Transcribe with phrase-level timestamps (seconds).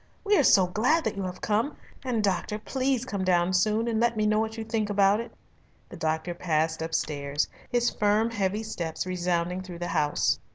[0.23, 1.77] "We are so glad that you have come.
[2.03, 5.31] And, doctor, please come down soon and let me know what you think about it."
[5.89, 10.39] The doctor passed upstairs, his firm, heavy steps resounding through the house.